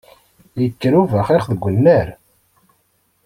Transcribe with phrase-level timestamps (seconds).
[0.61, 2.07] Yekker ubaxix deg unnar!